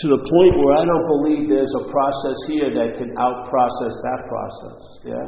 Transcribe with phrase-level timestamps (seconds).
[0.00, 4.20] to the point where I don't believe there's a process here that can out-process that
[4.32, 4.80] process.
[5.04, 5.26] Yeah?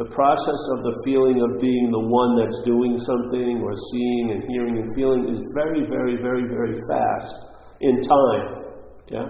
[0.00, 4.40] The process of the feeling of being the one that's doing something or seeing and
[4.48, 7.36] hearing and feeling is very, very, very, very fast
[7.84, 8.46] in time.
[9.12, 9.28] Yeah?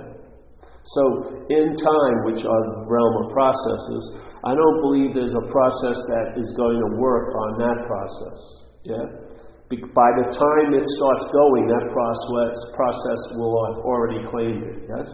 [0.85, 1.03] So,
[1.51, 4.03] in time, which are the realm of processes,
[4.47, 8.41] I don't believe there's a process that is going to work on that process.
[8.85, 9.24] Yeah?
[9.71, 15.09] By the time it starts going, that process, process will have already claimed it, yes?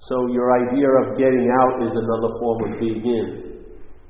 [0.00, 3.28] So your idea of getting out is another form of being in.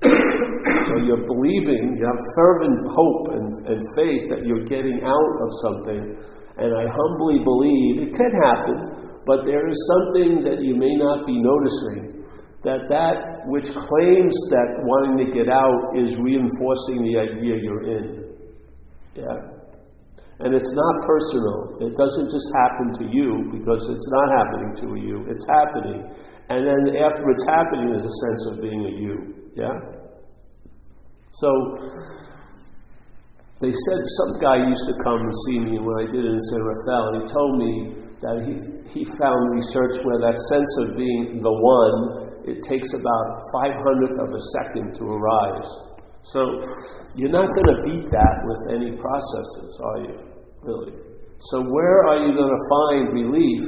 [0.06, 5.50] so you're believing, you have fervent hope and, and faith that you're getting out of
[5.66, 6.14] something,
[6.62, 11.26] and I humbly believe it could happen, but there is something that you may not
[11.26, 12.22] be noticing
[12.62, 18.19] that that which claims that wanting to get out is reinforcing the idea you're in.
[19.14, 19.60] Yeah?
[20.40, 21.76] And it's not personal.
[21.80, 25.26] It doesn't just happen to you because it's not happening to you.
[25.28, 26.00] It's happening.
[26.48, 29.16] And then after it's happening, there's a sense of being a you.
[29.54, 29.76] Yeah?
[31.32, 31.48] So,
[33.60, 36.40] they said some guy used to come and see me when I did it in
[36.40, 37.72] San Rafael, and he told me
[38.24, 38.54] that he,
[38.88, 44.28] he found research where that sense of being the one, it takes about 500th of
[44.32, 45.72] a second to arise.
[46.22, 46.40] So
[47.16, 50.14] you're not going to beat that with any processes, are you?
[50.62, 50.92] Really?
[51.50, 53.64] So where are you going to find relief?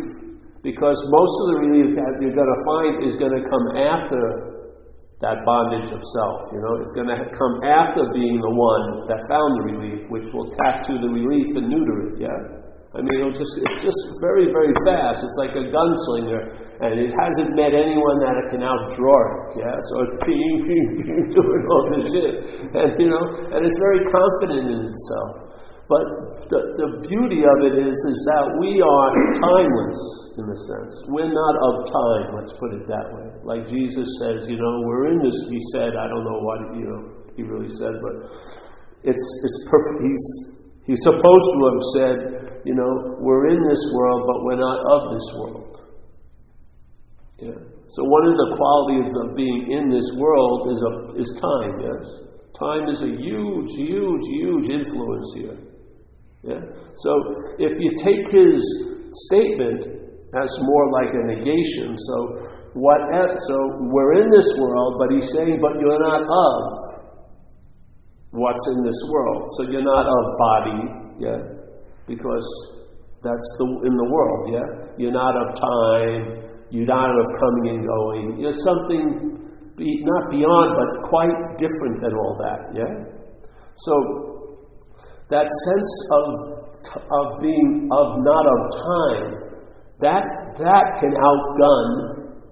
[0.62, 4.52] Because most of the relief that you're going to find is going to come after
[5.24, 6.38] that bondage of self.
[6.52, 10.28] You know, it's going to come after being the one that found the relief, which
[10.34, 12.26] will tattoo the relief and neuter it.
[12.26, 12.38] Yeah.
[12.92, 15.24] I mean, it'll just, it's just very, very fast.
[15.24, 19.70] It's like a gunslinger, and it hasn't met anyone that it can outdraw it, yeah?
[19.70, 22.34] So it's ping, ping, ping, doing all this shit.
[22.74, 23.22] And, you know,
[23.54, 25.52] and it's very confident in itself.
[25.86, 26.02] But
[26.50, 29.08] the, the beauty of it is, is that we are
[29.46, 30.02] timeless,
[30.42, 30.94] in a sense.
[31.06, 33.30] We're not of time, let's put it that way.
[33.46, 36.86] Like Jesus says, you know, we're in this, he said, I don't know what, you
[36.90, 37.02] know,
[37.38, 38.26] he really said, but
[39.06, 39.98] it's, it's perfect.
[40.02, 40.26] He's,
[40.90, 42.18] he's supposed to have said,
[42.66, 45.81] you know, we're in this world, but we're not of this world.
[47.42, 47.58] Yeah.
[47.90, 52.02] So one of the qualities of being in this world is, a, is time, yes?
[52.54, 55.58] Time is a huge, huge, huge influence here.
[56.46, 56.62] Yeah?
[57.02, 57.10] So
[57.58, 58.62] if you take his
[59.26, 59.82] statement
[60.38, 62.16] as more like a negation, so
[62.74, 63.56] what so
[63.90, 67.02] we're in this world, but he's saying, but you're not of
[68.30, 69.50] what's in this world.
[69.58, 70.80] So you're not of body,
[71.18, 71.62] yeah?
[72.06, 72.46] because
[73.22, 74.68] that's the, in the world, yeah?
[74.98, 76.88] You're not of time, you're
[77.20, 78.40] of coming and going.
[78.40, 79.36] You're something
[79.76, 82.92] be, not beyond, but quite different than all that, yeah?
[83.76, 83.94] So,
[85.28, 86.24] that sense of,
[86.96, 89.28] of being of not of time,
[90.00, 90.24] that,
[90.58, 91.86] that can outgun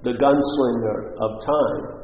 [0.05, 2.00] the gunslinger of time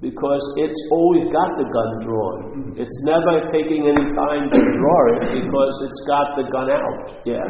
[0.00, 2.38] because it's always got the gun drawn.
[2.76, 7.24] It's never taking any time to draw it because it's got the gun out.
[7.24, 7.48] Yeah.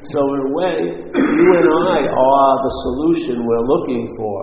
[0.00, 0.76] So in a way,
[1.12, 4.38] you and I are the solution we're looking for.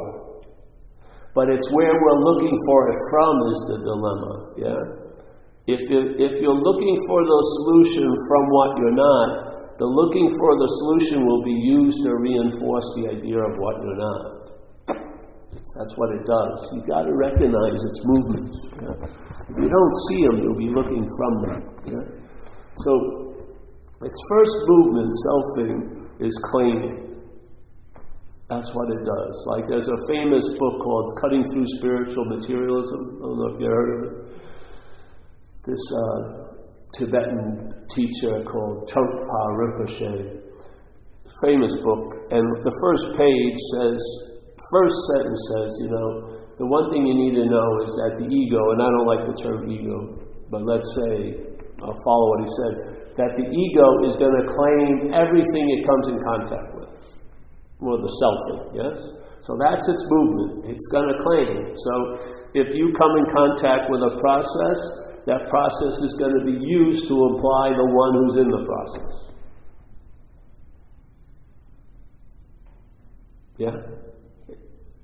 [1.34, 4.34] But it's where we're looking for it from is the dilemma.
[4.58, 4.81] Yeah.
[5.66, 10.52] If you if you're looking for the solution from what you're not, the looking for
[10.54, 14.38] the solution will be used to reinforce the idea of what you're not.
[15.78, 16.56] That's what it does.
[16.74, 18.58] You've got to recognize its movements.
[18.81, 18.96] Yeah?
[19.50, 21.59] If you don't see them, you'll be looking from them.
[21.86, 22.06] Yeah?
[22.86, 22.92] So,
[24.02, 27.09] its first movement, selfing, is claiming.
[28.50, 29.46] That's what it does.
[29.48, 33.00] Like there's a famous book called Cutting Through Spiritual Materialism.
[33.00, 34.19] I don't know if you heard of it.
[35.66, 36.50] This uh,
[36.98, 40.42] Tibetan teacher called Trungpa Rinpoche.
[41.44, 42.16] Famous book.
[42.31, 44.28] And the first page says,
[44.72, 46.09] first sentence says, you know,
[46.57, 49.24] the one thing you need to know is that the ego, and I don't like
[49.25, 50.19] the term ego,
[50.52, 51.40] but let's say,
[51.81, 52.74] I'll follow what he said,
[53.16, 56.91] that the ego is going to claim everything it comes in contact with.
[57.80, 58.98] Well, the selfing, yes?
[59.42, 60.68] So that's its movement.
[60.68, 61.71] It's going to claim.
[61.75, 61.94] So
[62.54, 64.80] if you come in contact with a process,
[65.25, 69.30] that process is going to be used to imply the one who's in the process.
[73.57, 73.99] Yeah?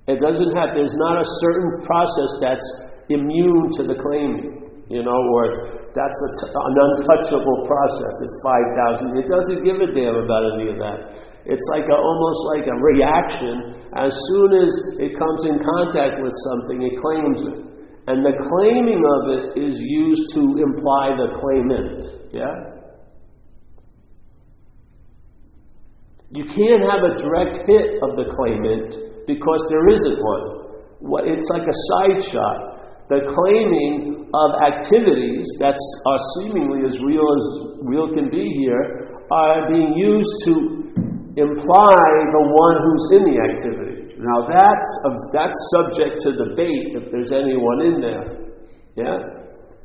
[0.05, 2.67] It doesn't have, there's not a certain process that's
[3.09, 5.61] immune to the claiming, you know, or it's,
[5.97, 8.13] that's an untouchable process.
[8.21, 8.37] It's
[9.01, 9.17] 5,000.
[9.17, 11.17] It doesn't give a damn about any of that.
[11.49, 13.81] It's like a, almost like a reaction.
[13.97, 14.71] As soon as
[15.01, 17.57] it comes in contact with something, it claims it.
[18.05, 22.29] And the claiming of it is used to imply the claimant.
[22.29, 22.53] Yeah?
[26.29, 30.45] You can't have a direct hit of the claimant because there isn't one.
[31.29, 32.59] It's like a side shot.
[33.09, 37.43] The claiming of activities that are seemingly as real as
[37.85, 40.53] real can be here are being used to
[41.37, 43.95] imply the one who's in the activity.
[44.17, 48.25] Now that's a, that's subject to debate if there's anyone in there.
[48.95, 49.19] Yeah.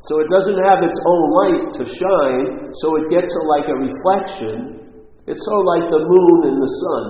[0.09, 3.77] So it doesn't have its own light to shine, so it gets a, like a
[3.77, 4.81] reflection.
[5.29, 7.05] It's sort of like the moon and the sun.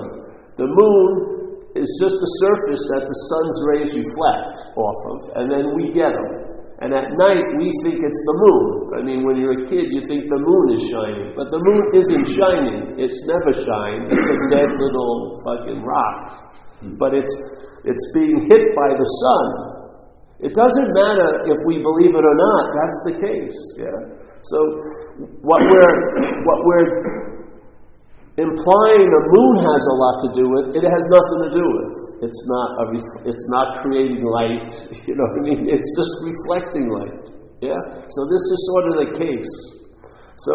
[0.59, 1.30] The moon
[1.79, 6.11] is just a surface that the sun's rays reflect off of, and then we get
[6.11, 6.51] them.
[6.81, 8.65] And at night, we think it's the moon.
[8.97, 11.37] I mean, when you're a kid, you think the moon is shining.
[11.37, 12.97] But the moon isn't shining.
[12.97, 14.09] It's never shined.
[14.09, 16.57] It's a dead little fucking rock.
[16.97, 17.37] But it's,
[17.85, 19.47] it's being hit by the sun.
[20.41, 22.65] It doesn't matter if we believe it or not.
[22.73, 23.59] That's the case.
[23.77, 24.01] Yeah.
[24.41, 24.59] So
[25.45, 25.97] what we're,
[26.49, 26.89] what we're
[28.41, 31.93] implying the moon has a lot to do with, it has nothing to do with.
[32.25, 34.73] It's not a ref- it's not creating light.
[35.09, 35.61] You know what I mean?
[35.69, 37.21] It's just reflecting light.
[37.61, 37.81] Yeah.
[38.09, 39.53] So this is sort of the case.
[40.47, 40.55] So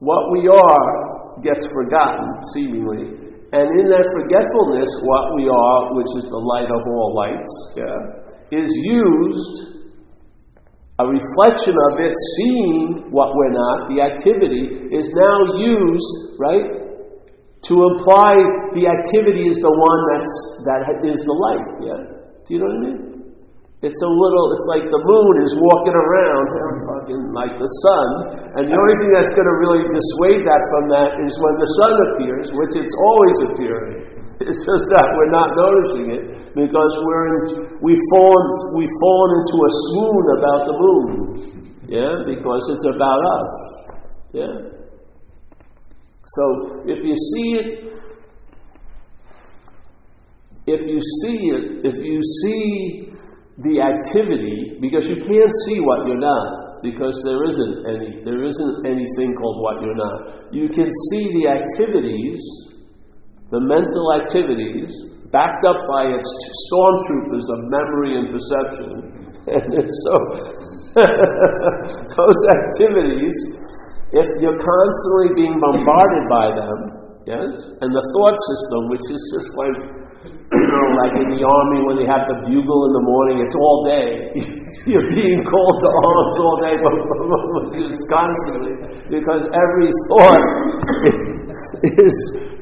[0.00, 2.24] what we are gets forgotten
[2.54, 7.54] seemingly, and in that forgetfulness, what we are, which is the light of all lights,
[7.76, 9.77] yeah, is used.
[10.98, 16.66] A reflection of it, seeing what we're not, the activity, is now used, right,
[17.70, 18.34] to imply
[18.74, 20.34] the activity is the one that's,
[20.66, 21.66] that is the light.
[21.86, 22.02] Yeah?
[22.42, 23.00] Do you know what I mean?
[23.78, 26.44] It's a little, it's like the moon is walking around,
[26.90, 28.08] fucking like the sun,
[28.58, 31.70] and the only thing that's going to really dissuade that from that is when the
[31.78, 33.98] sun appears, which it's always appearing.
[34.38, 38.46] It's just that we're not noticing it because we're in, we've fallen,
[38.76, 41.68] we've fallen into a swoon about the moon.
[41.88, 43.50] Yeah, because it's about us.
[44.32, 44.54] Yeah.
[46.24, 46.44] So
[46.84, 47.88] if you see it,
[50.66, 53.08] if you see it, if you see
[53.58, 58.86] the activity, because you can't see what you're not, because there isn't any, there isn't
[58.86, 60.52] anything called what you're not.
[60.52, 62.38] You can see the activities,
[63.50, 64.92] the mental activities,
[65.30, 66.28] backed up by its
[66.68, 69.14] stormtroopers of memory and perception.
[69.48, 70.14] And so,
[71.00, 73.32] those activities
[74.12, 76.78] if you're constantly being bombarded by them,
[77.28, 77.52] yes,
[77.84, 79.76] and the thought system, which is just like,
[80.32, 83.56] you know, like in the army when they have the bugle in the morning, it's
[83.60, 84.32] all day.
[84.88, 86.94] you're being called to arms all day, but
[88.08, 88.74] constantly,
[89.12, 90.44] because every thought
[91.84, 92.16] is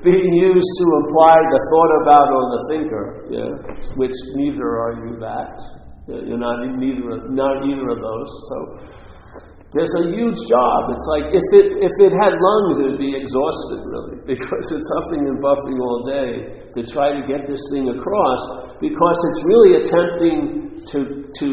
[0.07, 3.53] being used to imply the thought about or the thinker, yeah,
[3.99, 5.59] which neither are you that.
[6.07, 8.31] You're not neither, not either of those.
[8.47, 8.57] So
[9.75, 10.95] there's a huge job.
[10.95, 14.89] It's like if it if it had lungs, it would be exhausted really, because it's
[14.95, 18.41] huffing and buffing all day to try to get this thing across.
[18.79, 20.39] Because it's really attempting
[20.95, 20.99] to
[21.43, 21.49] to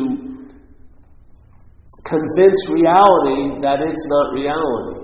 [2.06, 5.03] convince reality that it's not reality,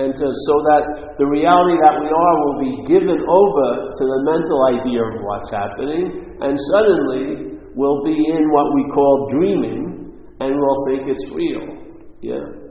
[0.00, 4.20] and to, so that the reality that we are will be given over to the
[4.24, 10.56] mental idea of what's happening, and suddenly we'll be in what we call dreaming, and
[10.56, 11.76] we'll think it's real.
[12.24, 12.62] Yeah.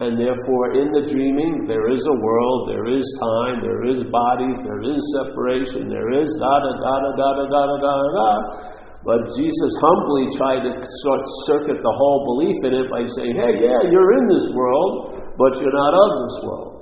[0.00, 4.56] And therefore, in the dreaming, there is a world, there is time, there is bodies,
[4.64, 8.81] there is separation, there is da da da da da da da da da.
[9.02, 13.58] But Jesus humbly tried to sort circuit the whole belief in it by saying, hey,
[13.58, 16.80] yeah, you're in this world, but you're not of this world.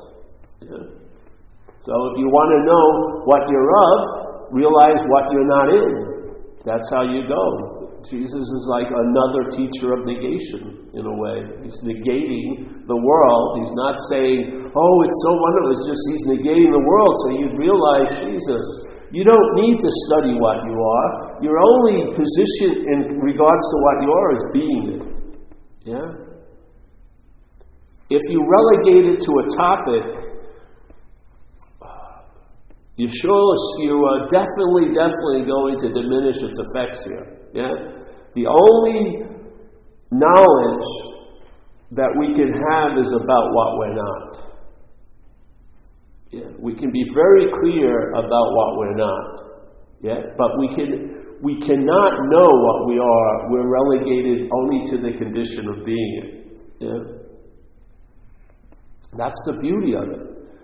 [0.60, 0.86] Yeah.
[1.80, 2.86] So if you want to know
[3.24, 4.00] what you're of,
[4.52, 5.92] realize what you're not in.
[6.68, 7.80] That's how you go.
[8.04, 11.44] Jesus is like another teacher of negation in a way.
[11.64, 13.64] He's negating the world.
[13.64, 15.70] He's not saying, oh, it's so wonderful.
[15.72, 18.64] It's just he's negating the world so you realize, Jesus,
[19.12, 21.29] you don't need to study what you are.
[21.42, 25.02] Your only position in regards to what you are is being it.
[25.84, 26.08] Yeah?
[28.10, 30.04] If you relegate it to a topic,
[32.96, 37.38] you sure you are definitely, definitely going to diminish its effects here.
[37.54, 37.72] Yeah?
[38.34, 39.24] The only
[40.10, 40.86] knowledge
[41.92, 44.50] that we can have is about what we're not.
[46.30, 49.40] Yeah, we can be very clear about what we're not.
[50.00, 53.50] Yeah, but we can we cannot know what we are.
[53.50, 56.28] We're relegated only to the condition of being it.
[56.80, 57.20] Yeah.
[59.16, 60.22] That's the beauty of it.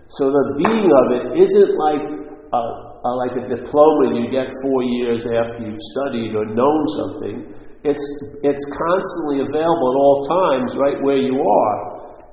[0.08, 2.04] So the being of it isn't like
[2.52, 7.36] a, uh, like a diploma you get four years after you've studied or known something.
[7.82, 8.06] It's,
[8.42, 11.78] it's constantly available at all times right where you are.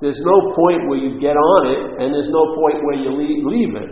[0.01, 3.41] there's no point where you get on it, and there's no point where you leave,
[3.45, 3.91] leave it.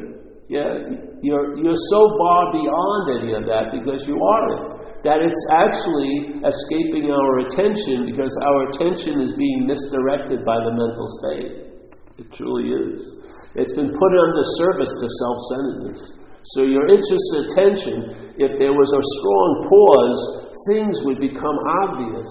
[0.49, 4.63] Yeah, you're, you're so far beyond any of that because you are it.
[5.05, 11.07] That it's actually escaping our attention because our attention is being misdirected by the mental
[11.21, 11.53] state.
[12.21, 13.21] It truly is.
[13.57, 16.01] It's been put under service to self centeredness.
[16.53, 20.21] So your interested attention, if there was a strong pause,
[20.69, 22.29] things would become obvious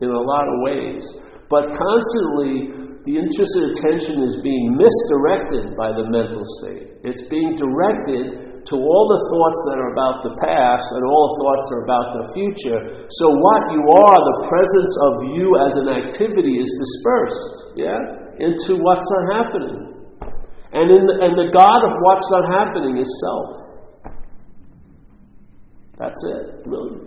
[0.00, 1.02] in a lot of ways.
[1.50, 7.02] But constantly, the interested attention is being misdirected by the mental state.
[7.02, 11.36] It's being directed to all the thoughts that are about the past and all the
[11.42, 12.78] thoughts are about the future.
[13.10, 17.98] So what you are, the presence of you as an activity is dispersed, yeah,
[18.38, 19.78] into what's not happening.
[20.70, 23.62] And, in the, and the God of what's not happening is self.
[25.98, 27.02] That's it, really.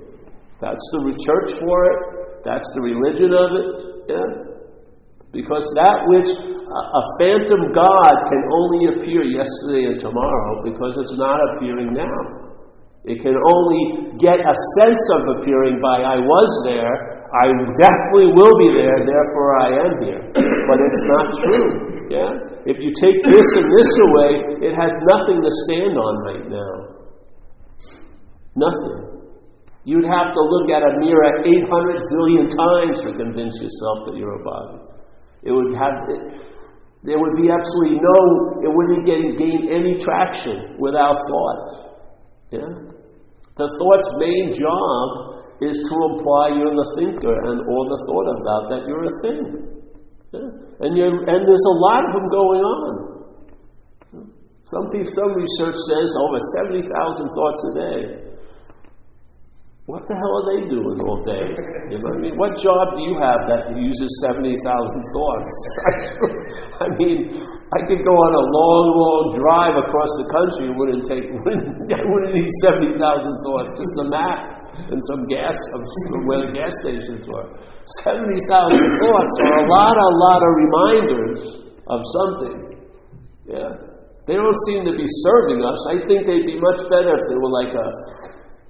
[0.59, 1.99] That's the church for it.
[2.43, 3.67] That's the religion of it.
[4.11, 4.54] Yeah.
[5.35, 11.19] Because that which uh, a phantom God can only appear yesterday and tomorrow because it's
[11.19, 12.45] not appearing now.
[13.05, 17.45] It can only get a sense of appearing by I was there, I
[17.77, 20.21] definitely will be there, therefore I am here.
[20.71, 21.69] But it's not true.
[22.09, 22.31] Yeah?
[22.65, 24.31] If you take this and this away,
[24.65, 26.73] it has nothing to stand on right now.
[28.57, 29.15] Nothing.
[29.85, 34.41] You'd have to look at a mirror 800 zillion times to convince yourself that you're
[34.41, 34.84] a body.
[35.45, 36.21] It would have, it,
[37.05, 38.17] there would be absolutely no,
[38.65, 41.65] it wouldn't gain, gain any traction without thought.
[42.49, 42.71] Yeah?
[43.55, 45.07] The thought's main job
[45.61, 49.41] is to imply you're the thinker and or the thought about that you're a thing.
[50.33, 50.49] Yeah?
[50.81, 53.15] And, you're, and there's a lot of them going on.
[54.65, 58.24] Some people, some research says over 70,000 thoughts a day.
[59.85, 61.45] What the hell are they doing all day?
[61.93, 62.33] You know what I mean?
[62.41, 65.53] What job do you have that uses 70,000 thoughts?
[66.85, 67.29] I mean,
[67.69, 71.85] I could go on a long, long drive across the country and wouldn't take, wouldn't,
[72.01, 75.81] I wouldn't need 70,000 thoughts, just a map and some gas, of
[76.25, 77.45] where the gas stations were.
[78.01, 81.41] 70,000 thoughts are a lot, a lot of reminders
[81.93, 82.57] of something.
[83.45, 83.69] Yeah.
[84.25, 85.77] They don't seem to be serving us.
[85.93, 87.87] I think they'd be much better if they were like a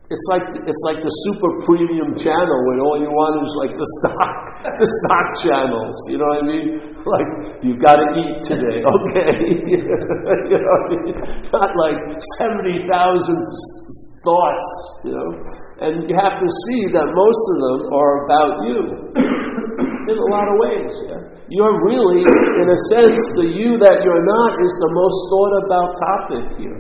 [0.06, 3.90] it's like it's like the super premium channel when all you want is like the
[3.98, 4.38] stock
[4.82, 5.98] the stock channels.
[6.14, 6.68] You know what I mean?
[7.02, 7.30] Like
[7.66, 9.34] you've got to eat today, okay?
[10.54, 11.18] you know, mean?
[11.50, 11.98] not like
[12.38, 13.42] seventy thousand
[14.22, 14.68] thoughts.
[15.10, 15.30] You know,
[15.82, 18.80] and you have to see that most of them are about you
[20.14, 20.94] in a lot of ways.
[21.10, 21.22] Yeah?
[21.50, 25.90] You're really, in a sense, the you that you're not is the most thought about
[25.98, 26.80] topic here.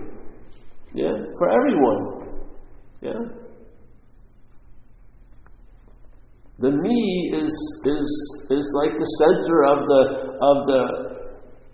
[0.94, 2.14] Yeah, for everyone.
[3.05, 3.21] Yeah?
[6.57, 7.01] The me
[7.38, 7.53] is,
[7.85, 8.07] is,
[8.50, 10.01] is like the center of the,
[10.41, 10.83] of, the,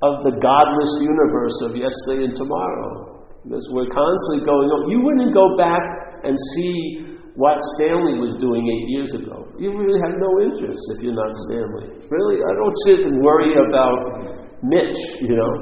[0.04, 3.24] of the godless universe of yesterday and tomorrow.
[3.46, 4.92] Because we're constantly going on.
[4.92, 5.82] You wouldn't go back
[6.26, 9.48] and see what Stanley was doing eight years ago.
[9.58, 11.88] You really have no interest if you're not Stanley.
[12.12, 15.54] Really, I don't sit and worry about Mitch, you know.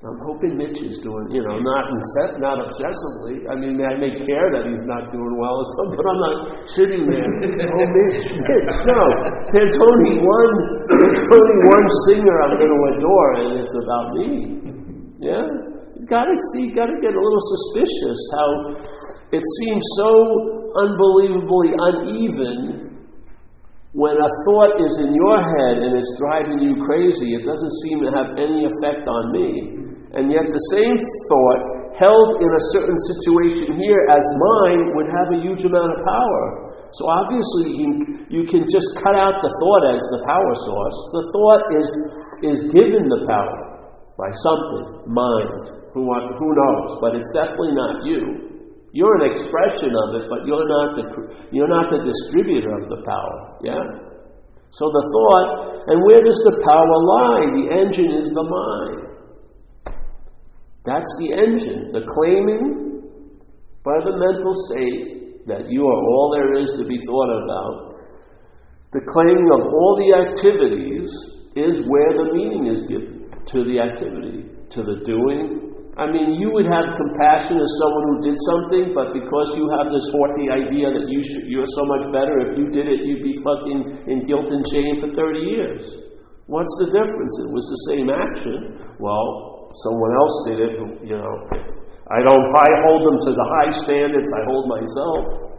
[0.00, 3.44] I'm hoping Mitch is doing, you know, not incess- not obsessively.
[3.44, 6.36] I mean, I may care that he's not doing well or something, but I'm not
[6.72, 7.28] sitting there.
[7.68, 8.72] oh, Mitch, Mitch.
[8.88, 9.00] No,
[9.52, 10.54] there's only one.
[10.88, 14.28] There's only one singer I'm going to adore, and it's about me.
[15.20, 15.44] Yeah,
[15.92, 16.72] you got to see.
[16.72, 18.48] Got to get a little suspicious how
[19.36, 20.08] it seems so
[20.80, 22.88] unbelievably uneven
[23.92, 28.00] when a thought is in your head and it's driving you crazy, it doesn't seem
[28.00, 29.79] to have any effect on me.
[30.14, 30.98] And yet the same
[31.30, 36.00] thought held in a certain situation here as mine would have a huge amount of
[36.02, 36.44] power.
[36.96, 37.88] So obviously you,
[38.26, 40.98] you can just cut out the thought as the power source.
[41.14, 41.88] The thought is,
[42.56, 43.58] is given the power
[44.18, 48.50] by something, mind, who, who knows, but it's definitely not you.
[48.90, 51.04] You're an expression of it, but you're not the,
[51.54, 53.36] you're not the distributor of the power.
[53.62, 54.10] Yeah?
[54.74, 55.48] So the thought,
[55.86, 57.44] and where does the power lie?
[57.54, 59.09] The engine is the mind.
[60.90, 63.06] That's the engine, the claiming
[63.86, 67.94] by the mental state that you are all there is to be thought about.
[68.90, 71.06] The claiming of all the activities
[71.54, 75.70] is where the meaning is given to the activity, to the doing.
[75.94, 79.94] I mean, you would have compassion as someone who did something, but because you have
[79.94, 83.22] this haughty idea that you should, you're so much better, if you did it, you'd
[83.22, 85.86] be fucking in guilt and shame for 30 years.
[86.50, 87.34] What's the difference?
[87.46, 88.58] It was the same action.
[88.98, 90.72] Well, someone else did it,
[91.06, 91.34] you know.
[92.10, 95.50] I don't I hold them to the high standards I hold myself.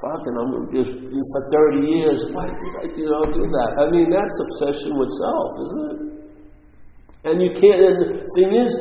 [0.00, 1.42] Fucking, I'm just for
[1.78, 2.20] 30 years.
[2.32, 3.70] Why did I, you know, do that?
[3.78, 5.98] I mean, that's obsession with self, isn't it?
[7.22, 8.72] And you can't, and the thing is,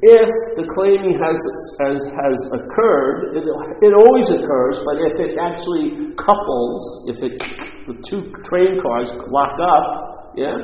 [0.00, 1.36] if the claiming has,
[1.84, 6.80] has, has occurred, it, it always occurs, but if it actually couples,
[7.12, 7.36] if it,
[7.84, 10.56] the two train cars lock up, yeah,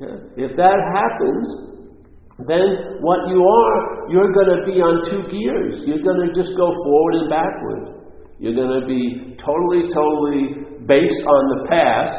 [0.00, 1.71] yeah, if that happens,
[2.48, 5.84] then what you are, you're going to be on two gears.
[5.84, 7.84] You're going to just go forward and backward.
[8.40, 12.18] You're going to be totally, totally based on the past,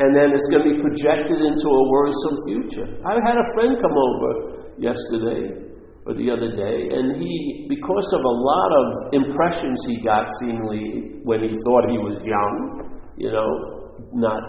[0.00, 2.88] and then it's going to be projected into a worrisome future.
[3.04, 4.30] I had a friend come over
[4.78, 5.68] yesterday
[6.08, 11.20] or the other day, and he, because of a lot of impressions he got seemingly
[11.28, 12.56] when he thought he was young,
[13.18, 13.50] you know,
[14.16, 14.40] not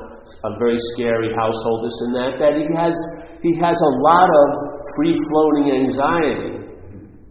[0.47, 2.95] a very scary household, this and that, that he has
[3.41, 4.49] he has a lot of
[4.97, 6.53] free floating anxiety.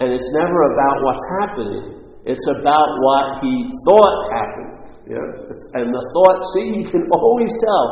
[0.01, 1.85] And it's never about what's happening.
[2.25, 3.53] It's about what he
[3.85, 4.73] thought happened.
[5.09, 5.33] Yes?
[5.75, 7.87] And the thought, see, you can always tell.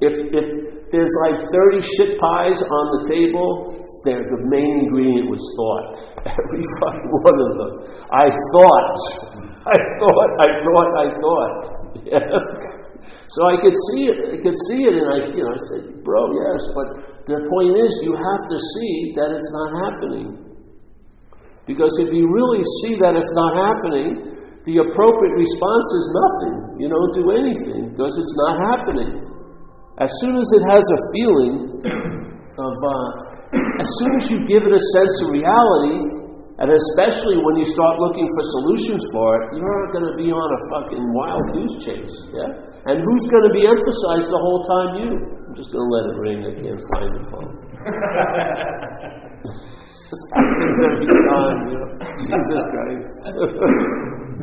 [0.00, 0.46] If, if
[0.90, 6.02] there's like 30 shit pies on the table, the main ingredient was thought.
[6.26, 7.72] Every fucking one of them.
[8.10, 8.96] I thought.
[9.60, 11.54] I thought, I thought, I thought.
[13.28, 14.18] so I could see it.
[14.32, 16.88] I could see it, and I, you know, I said, bro, yes, but
[17.30, 20.28] the point is, you have to see that it's not happening.
[21.70, 24.30] Because if you really see that it's not happening,
[24.66, 26.54] the appropriate response is nothing.
[26.82, 29.22] You don't do anything because it's not happening.
[30.02, 31.54] As soon as it has a feeling
[32.58, 33.08] of, uh,
[33.78, 36.20] as soon as you give it a sense of reality,
[36.60, 40.44] and especially when you start looking for solutions for it, you're going to be on
[40.44, 42.16] a fucking wild goose chase.
[42.36, 42.69] Yeah?
[42.88, 44.90] And who's going to be emphasized the whole time?
[45.04, 45.10] You.
[45.20, 46.38] I'm just going to let it ring.
[46.48, 47.52] I can't find the phone.
[49.44, 51.90] this happens every time, you know.
[52.24, 53.12] Jesus Christ.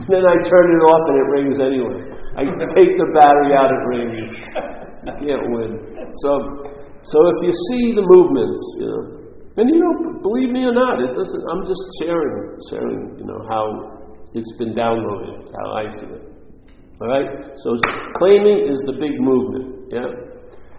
[0.13, 1.97] then I turn it off and it rings anyway.
[2.37, 2.45] I
[2.77, 4.13] take the battery out, it rings.
[4.13, 5.71] You can't win.
[6.21, 6.29] So,
[7.01, 9.17] so if you see the movements, you know,
[9.57, 11.43] and you know, believe me or not, it doesn't.
[11.49, 13.65] I'm just sharing, sharing, you know, how
[14.37, 16.36] it's been downloaded, how I see
[16.97, 17.03] it.
[17.03, 17.29] All right.
[17.61, 17.77] So
[18.17, 19.93] claiming is the big movement.
[19.93, 20.09] Yeah.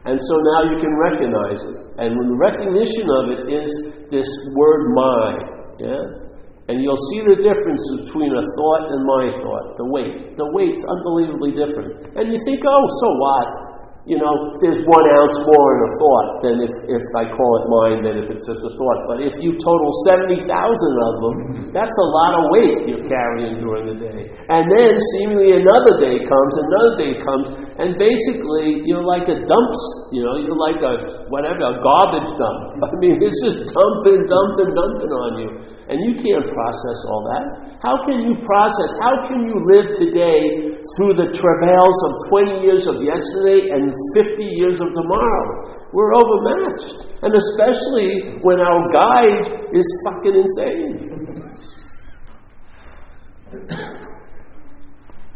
[0.05, 1.77] And so now you can recognize it.
[2.01, 3.71] And the recognition of it is
[4.11, 5.45] this word mind.
[5.79, 6.05] Yeah.
[6.69, 10.37] And you'll see the difference between a thought and my thought, the weight.
[10.37, 12.13] The weight's unbelievably different.
[12.13, 13.68] And you think, oh, so what?
[14.09, 17.65] You know, there's one ounce more in a thought than if, if I call it
[17.69, 19.05] mine than if it's just a thought.
[19.05, 21.37] But if you total 70,000 of them,
[21.77, 24.33] that's a lot of weight you're carrying during the day.
[24.49, 29.73] And then seemingly another day comes, another day comes, and basically you're like a dump,
[30.11, 30.99] you know, you're like a,
[31.31, 32.83] whatever, a garbage dump.
[32.91, 35.51] I mean, it's just dumping, dumping, dumping on you.
[35.87, 37.79] And you can't process all that.
[37.79, 38.91] How can you process?
[38.99, 43.95] How can you live today through the travails of 20 years of yesterday and
[44.27, 45.79] 50 years of tomorrow?
[45.95, 47.07] We're overmatched.
[47.23, 50.99] And especially when our guide is fucking insane.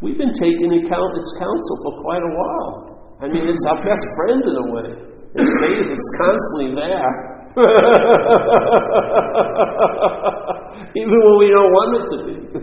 [0.02, 3.14] We've been taking account its counsel for quite a while.
[3.22, 4.98] I mean, it's our best friend in a way.
[5.38, 7.06] It stays, it's constantly there.
[10.98, 12.34] Even when we don't want it to be.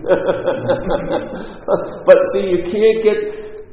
[2.04, 3.16] but see, you can't get,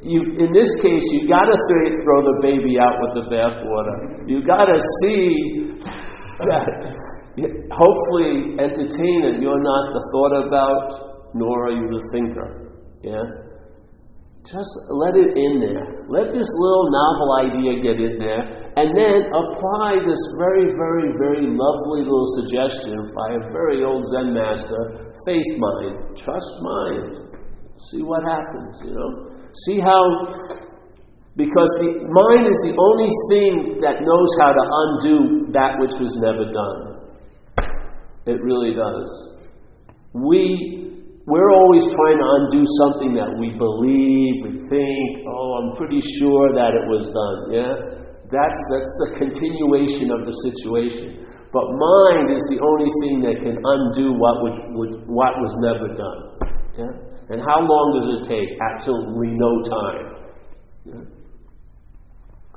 [0.06, 4.30] you, in this case, you've got to throw the baby out with the bathwater.
[4.30, 5.74] You've got to see
[6.46, 6.70] that,
[7.74, 9.42] hopefully, entertain it.
[9.42, 12.70] You're not the thought about, nor are you the thinker.
[13.02, 13.45] Yeah?
[14.46, 16.06] Just let it in there.
[16.06, 21.50] Let this little novel idea get in there and then apply this very, very, very
[21.50, 27.26] lovely little suggestion by a very old Zen master faith mind, trust mind.
[27.90, 29.34] See what happens, you know?
[29.66, 30.02] See how,
[31.34, 36.14] because the mind is the only thing that knows how to undo that which was
[36.22, 36.96] never done.
[38.26, 39.38] It really does.
[40.14, 40.85] We,
[41.26, 46.54] we're always trying to undo something that we believe, we think, oh, I'm pretty sure
[46.54, 47.74] that it was done, yeah?
[48.30, 51.26] That's, that's the continuation of the situation.
[51.50, 54.54] But mind is the only thing that can undo what was,
[55.06, 56.20] what was never done.
[56.78, 56.92] Yeah?
[57.34, 58.48] And how long does it take?
[58.62, 60.06] Absolutely no time.
[60.86, 61.04] Yeah?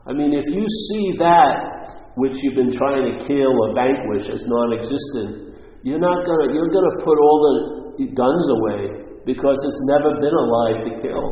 [0.05, 4.41] I mean, if you see that which you've been trying to kill or vanquish as
[4.45, 10.33] non-existent, you're not gonna you're gonna put all the guns away because it's never been
[10.33, 11.27] alive to kill.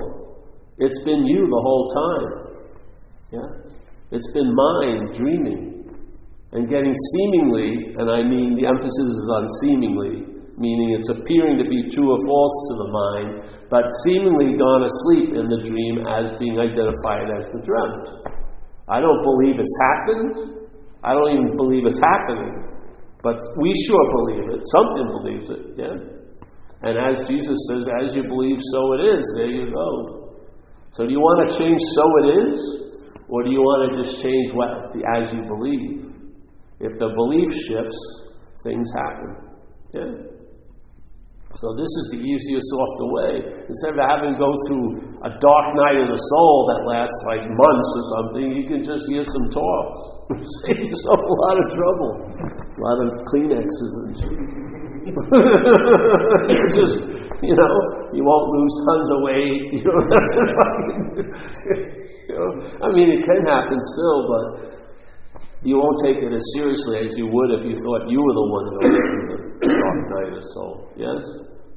[0.77, 2.29] It's been you the whole time.
[3.31, 3.49] Yeah?
[4.11, 5.67] It's been mind dreaming
[6.53, 10.23] and getting seemingly, and I mean the emphasis is on seemingly,
[10.57, 13.29] meaning it's appearing to be true or false to the mind,
[13.69, 18.33] but seemingly gone asleep in the dream as being identified as the dreamt.
[18.87, 20.69] I don't believe it's happened.
[21.03, 22.63] I don't even believe it's happening.
[23.21, 24.61] But we sure believe it.
[24.71, 26.16] Something believes it, yeah?
[26.83, 29.23] And as Jesus says, as you believe, so it is.
[29.35, 30.27] There you go.
[30.91, 32.59] So do you want to change so it is?
[33.29, 36.13] Or do you want to just change what the as you believe?
[36.79, 37.99] If the belief shifts,
[38.63, 39.31] things happen.
[39.93, 40.37] Yeah?
[41.55, 43.33] So this is the easiest off way.
[43.65, 47.43] Instead of having to go through a dark night of the soul that lasts like
[47.49, 49.99] months or something, you can just hear some talks.
[50.67, 52.11] Save yourself a lot of trouble.
[52.45, 54.76] A lot of Kleenexes and shit.
[56.77, 56.95] just,
[57.43, 57.73] you know,
[58.13, 59.73] you won't lose tons of weight.
[59.73, 59.83] You
[62.27, 62.49] you know,
[62.85, 64.43] I mean, it can happen still, but
[65.63, 68.47] you won't take it as seriously as you would if you thought you were the
[68.47, 68.95] one going was
[69.59, 70.75] the dark night of soul.
[70.95, 71.23] Yes?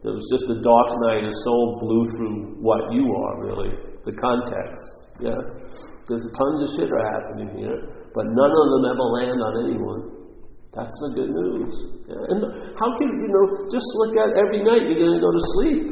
[0.01, 3.73] It was just a dark night, a soul blew through what you are, really,
[4.05, 4.85] the context.
[5.21, 5.37] Yeah?
[6.09, 7.79] There's tons of shit are happening here,
[8.15, 10.20] but none of them ever land on anyone.
[10.71, 11.75] That's the good news.
[12.07, 12.31] Yeah?
[12.31, 12.41] And
[12.79, 15.83] how can, you know, just look at every night you're going to go to sleep.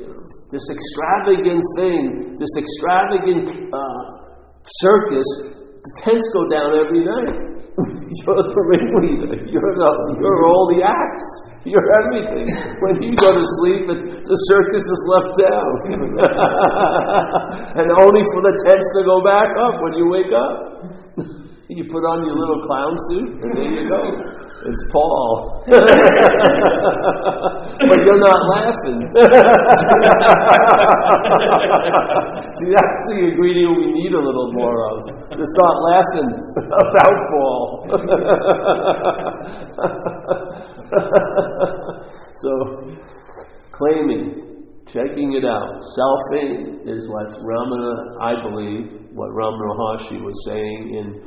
[0.00, 4.02] You know, this extravagant thing, this extravagant uh,
[4.80, 5.28] circus,
[5.76, 7.36] the tents go down every night.
[8.16, 9.44] you're the ringleader.
[9.44, 11.28] You're, the, you're all the acts.
[11.68, 12.48] You're everything.
[12.80, 15.72] When you go to sleep, the circus is left down.
[17.76, 21.44] and only for the tents to go back up when you wake up.
[21.68, 24.00] You put on your little clown suit, and there you go.
[24.64, 25.60] It's Paul.
[25.68, 25.76] but
[28.08, 29.04] you're not laughing.
[32.56, 35.12] See, that's the ingredient we need a little more of.
[35.28, 36.40] To start laughing
[36.72, 37.84] about Paul.
[42.32, 42.96] so,
[43.72, 44.56] claiming,
[44.88, 45.82] checking it out.
[45.84, 51.20] Selfing is what Ramana, I believe, what Ramana Maharshi was saying in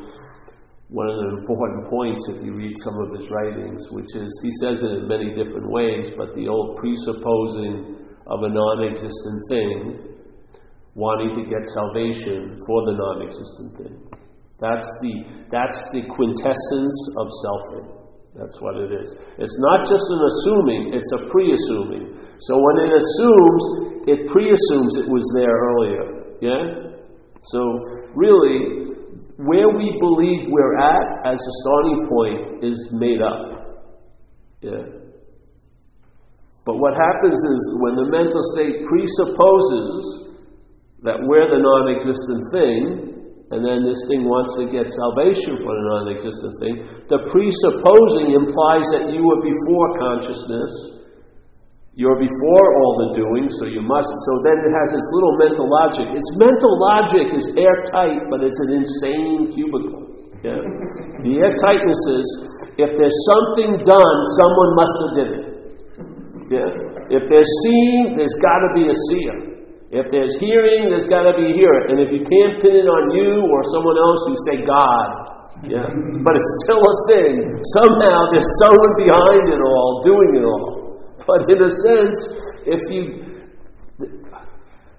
[0.91, 4.51] one of the important points if you read some of his writings, which is he
[4.59, 7.95] says it in many different ways, but the old presupposing
[8.27, 10.03] of a non existent thing,
[10.95, 13.95] wanting to get salvation for the non existent thing.
[14.59, 17.87] That's the, that's the quintessence of selfing.
[18.35, 19.15] That's what it is.
[19.39, 22.19] It's not just an assuming, it's a pre assuming.
[22.43, 23.63] So when it assumes,
[24.11, 26.05] it pre assumes it was there earlier.
[26.43, 26.63] Yeah?
[27.47, 27.59] So
[28.11, 28.90] really,
[29.45, 33.81] where we believe we're at as a starting point is made up.
[34.61, 35.01] Yeah.
[36.65, 40.31] But what happens is when the mental state presupposes
[41.01, 43.11] that we're the non existent thing,
[43.49, 46.75] and then this thing wants to get salvation for the non existent thing,
[47.09, 51.00] the presupposing implies that you were before consciousness
[51.99, 54.07] you're before all the doing, so you must.
[54.07, 56.07] So then it has this little mental logic.
[56.15, 60.07] Its mental logic is airtight, but it's an insane cubicle.
[60.39, 60.55] Yeah?
[61.27, 62.25] the airtightness is
[62.79, 65.45] if there's something done, someone must have did it.
[66.47, 66.69] Yeah?
[67.11, 69.35] If there's seeing, there's got to be a seer.
[69.91, 71.91] If there's hearing, there's got to be a hearer.
[71.91, 75.07] And if you can't pin it on you or someone else, you say God.
[75.67, 75.91] Yeah?
[76.23, 77.35] But it's still a thing.
[77.83, 80.80] Somehow there's someone behind it all, doing it all.
[81.27, 82.17] But in a sense,
[82.65, 83.31] if you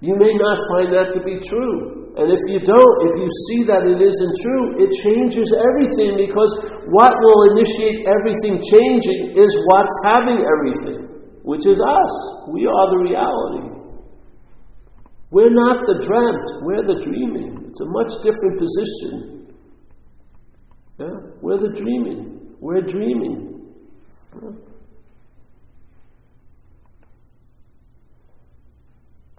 [0.03, 2.11] you may not find that to be true.
[2.19, 6.51] And if you don't, if you see that it isn't true, it changes everything because
[6.91, 11.07] what will initiate everything changing is what's having everything,
[11.47, 12.13] which is us.
[12.51, 13.73] We are the reality.
[15.31, 17.71] We're not the dreamt, we're the dreaming.
[17.71, 19.55] It's a much different position.
[20.99, 21.15] Yeah?
[21.41, 22.43] We're the dreaming.
[22.59, 23.71] We're dreaming.
[24.35, 24.72] Yeah?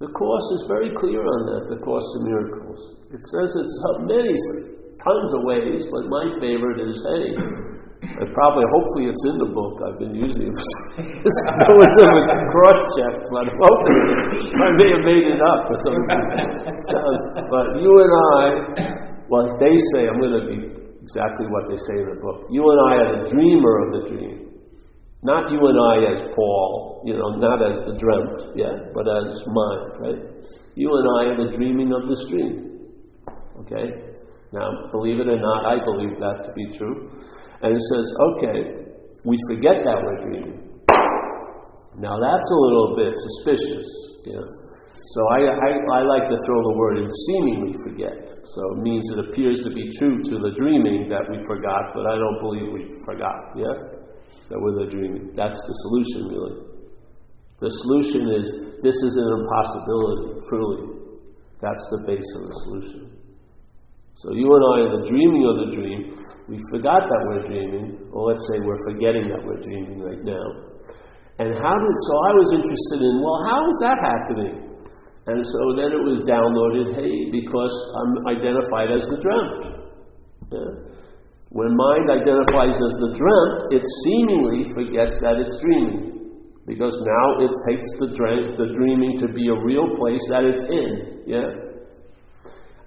[0.02, 2.98] The Course is very clear on that, the Course in Miracles.
[3.14, 4.34] It says it's many,
[4.98, 7.30] tons of ways, but my favorite is, hey,
[8.02, 9.78] and probably, hopefully, it's in the book.
[9.86, 10.66] I've been using it.
[11.62, 14.02] no one ever cross check, but hopefully,
[14.50, 16.10] I may have made it up or something.
[17.54, 18.42] but you and I,
[19.30, 20.58] well, they say, I'm going to be
[21.06, 22.50] exactly what they say in the book.
[22.50, 24.53] You and I are the dreamer of the dream.
[25.24, 29.40] Not you and I as Paul, you know, not as the dreamt, yeah, but as
[29.48, 30.20] mind, right?
[30.76, 32.92] You and I are the dreaming of this dream.
[33.64, 33.88] Okay?
[34.52, 37.08] Now, believe it or not, I believe that to be true.
[37.62, 38.84] And it says, okay,
[39.24, 40.60] we forget that we're dreaming.
[41.96, 43.86] Now that's a little bit suspicious,
[44.26, 44.46] you know.
[45.14, 48.34] So I, I, I, like to throw the word in seemingly forget.
[48.44, 52.04] So it means it appears to be true to the dreaming that we forgot, but
[52.04, 53.93] I don't believe we forgot, yeah?
[54.48, 55.32] That we're dreaming.
[55.34, 56.56] That's the solution, really.
[57.60, 58.46] The solution is
[58.82, 60.82] this is an impossibility, truly.
[61.62, 63.02] That's the base of the solution.
[64.14, 66.00] So you and I are the dreaming of the dream.
[66.46, 70.46] We forgot that we're dreaming, or let's say we're forgetting that we're dreaming right now.
[71.40, 74.54] And how did, so I was interested in, well, how is that happening?
[75.26, 79.56] And so then it was downloaded, hey, because I'm identified as the dreamt.
[80.52, 80.93] Yeah?
[81.54, 86.34] When mind identifies as the dreamt, it seemingly forgets that it's dreaming.
[86.66, 90.66] Because now it takes the, dream, the dreaming to be a real place that it's
[90.66, 91.22] in.
[91.30, 91.46] Yeah?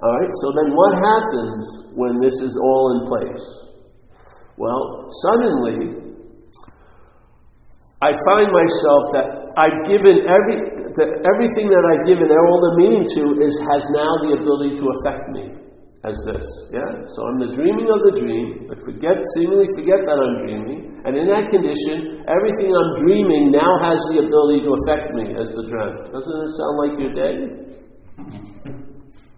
[0.04, 1.64] Alright, so then what happens
[1.96, 3.46] when this is all in place?
[4.60, 6.04] Well, suddenly,
[8.04, 13.08] I find myself that I've given every, that everything that I've given all the meaning
[13.16, 15.67] to is, has now the ability to affect me
[16.08, 16.48] as this.
[16.72, 16.88] Yeah?
[17.12, 21.04] So I'm the dreaming of the dream, but forget seemingly forget that I'm dreaming.
[21.04, 25.52] And in that condition, everything I'm dreaming now has the ability to affect me as
[25.52, 25.94] the dream.
[26.12, 27.36] Doesn't it sound like your day?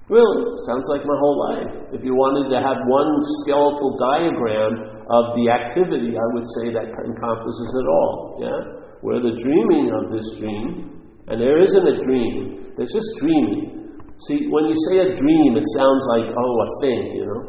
[0.09, 1.93] Really, sounds like my whole life.
[1.93, 6.89] If you wanted to have one skeletal diagram of the activity, I would say that
[6.89, 8.41] encompasses it all.
[8.41, 8.59] Yeah?
[9.05, 10.97] Where the dreaming of this dream,
[11.29, 13.78] and there isn't a dream, there's just dreaming.
[14.27, 17.43] See, when you say a dream, it sounds like, oh, a thing, you know?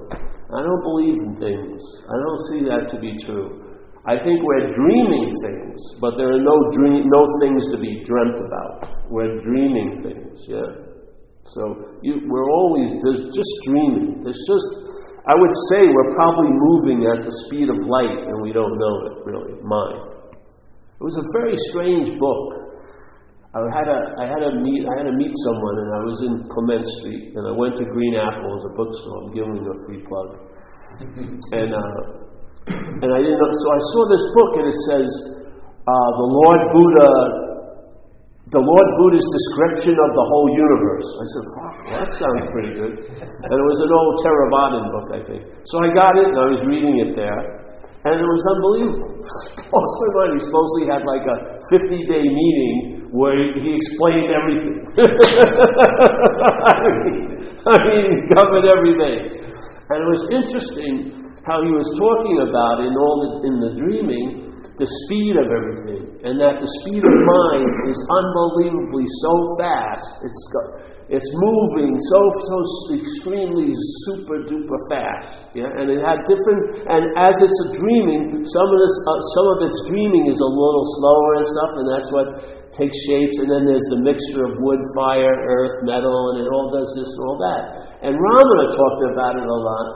[0.55, 1.83] I don't believe in things.
[2.07, 3.71] I don't see that to be true.
[4.07, 8.39] I think we're dreaming things, but there are no dream, no things to be dreamt
[8.41, 9.11] about.
[9.11, 10.91] We're dreaming things, yeah.
[11.45, 14.23] So you, we're always there's just dreaming.
[14.25, 14.69] There's just
[15.29, 18.95] I would say we're probably moving at the speed of light, and we don't know
[19.11, 19.61] it really.
[19.61, 20.33] Mind.
[20.33, 22.70] It was a very strange book.
[23.51, 26.19] I had a I had a meet I had to meet someone and I was
[26.23, 29.17] in Clement Street and I went to Green Apple as a bookstore.
[29.27, 30.29] I'm giving you a free plug.
[31.59, 31.99] and uh,
[32.71, 35.11] and I didn't know so I saw this book and it says
[35.83, 37.11] uh, the Lord Buddha
[38.55, 41.07] the Lord Buddha's description of the whole universe.
[41.07, 42.95] I said, fuck, that sounds pretty good.
[42.99, 45.43] And it was an old Theravadan book, I think.
[45.71, 47.60] So I got it and I was reading it there.
[48.01, 49.13] And it was unbelievable.
[49.77, 51.37] Also, he supposedly had like a
[51.69, 54.81] 50 day meeting where he explained everything.
[56.65, 59.37] I, mean, I mean, he covered every base.
[59.93, 61.13] And it was interesting
[61.45, 66.09] how he was talking about in all the, in the dreaming the speed of everything,
[66.25, 70.09] and that the speed of mind is unbelievably so fast.
[70.25, 70.43] It's
[71.11, 72.57] it's moving so so
[72.95, 73.75] extremely
[74.07, 75.67] super duper fast, yeah.
[75.67, 79.79] And it had different, and as it's dreaming, some of this, uh, some of its
[79.91, 82.27] dreaming is a little slower and stuff, and that's what
[82.71, 83.43] takes shapes.
[83.43, 87.11] And then there's the mixture of wood, fire, earth, metal, and it all does this
[87.11, 87.63] and all that.
[88.07, 89.87] And Ramana talked about it a lot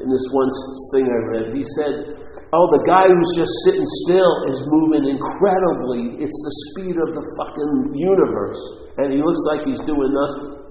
[0.00, 0.48] in this one
[0.96, 1.46] thing I read.
[1.52, 2.16] He said,
[2.56, 6.16] "Oh, the guy who's just sitting still is moving incredibly.
[6.16, 8.64] It's the speed of the fucking universe,
[8.96, 10.61] and he looks like he's doing nothing."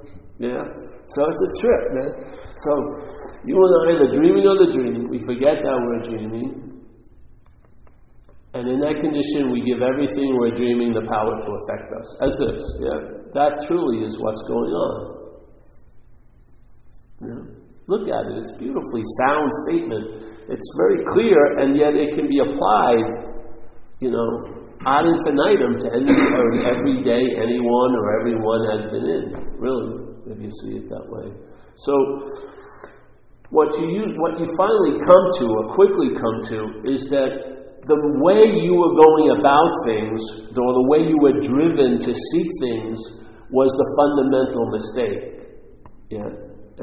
[0.41, 0.65] Yeah?
[1.05, 2.11] So it's a trip, man.
[2.57, 2.71] So
[3.45, 6.81] you and I, the dreaming of the dream, we forget that we're dreaming.
[8.53, 12.07] And in that condition, we give everything we're dreaming the power to affect us.
[12.25, 12.99] As this, yeah?
[13.37, 14.97] That truly is what's going on.
[17.21, 17.41] Yeah?
[17.87, 18.35] Look at it.
[18.41, 20.25] It's beautifully sound statement.
[20.49, 23.29] It's very clear, and yet it can be applied,
[24.01, 24.27] you know,
[24.89, 29.23] ad infinitum to any or every day anyone or everyone has been in.
[29.61, 31.33] Really you see it that way.
[31.75, 31.93] So,
[33.49, 37.99] what you use, what you finally come to, or quickly come to, is that the
[38.21, 40.21] way you were going about things,
[40.55, 42.99] or the way you were driven to seek things,
[43.49, 45.23] was the fundamental mistake.
[46.13, 46.31] Yeah.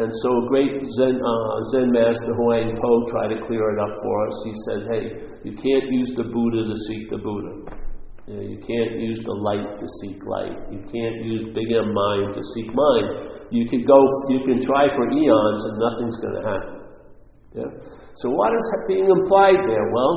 [0.03, 3.95] And so, a great Zen, uh, Zen master Huang Po tried to clear it up
[4.03, 4.37] for us.
[4.45, 5.05] He says, "Hey,
[5.45, 7.55] you can't use the Buddha to seek the Buddha.
[8.29, 10.59] You, know, you can't use the light to seek light.
[10.71, 15.05] You can't use bigger mind to seek mind you could go, you can try for
[15.09, 16.75] eons and nothing's going to happen.
[17.57, 17.71] Yeah?
[18.19, 19.87] So what is being implied there?
[19.95, 20.15] Well,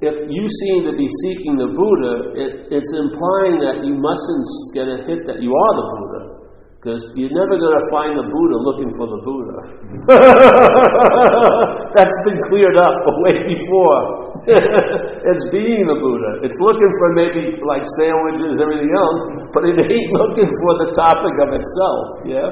[0.00, 4.88] if you seem to be seeking the Buddha, it, it's implying that you mustn't get
[4.88, 6.22] a hit that you are the Buddha.
[6.80, 9.56] Because you're never going to find the Buddha looking for the Buddha.
[11.96, 14.23] That's been cleared up way before.
[15.30, 16.44] it's being the Buddha.
[16.44, 21.34] It's looking for maybe like sandwiches, everything else, but it ain't looking for the topic
[21.40, 22.04] of itself.
[22.28, 22.48] Yeah?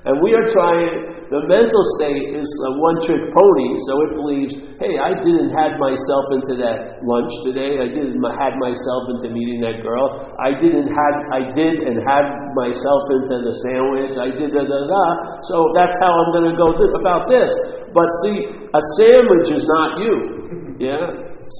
[0.00, 4.54] And we are trying, the mental state is a one trick pony, so it believes,
[4.80, 7.76] hey, I didn't had myself into that lunch today.
[7.76, 10.32] I didn't had myself into meeting that girl.
[10.40, 14.16] I didn't had, I did and had myself into the sandwich.
[14.16, 15.04] I did da da da.
[15.44, 17.52] So that's how I'm going to go th- about this.
[17.92, 20.39] But see, a sandwich is not you.
[20.80, 21.04] Yeah?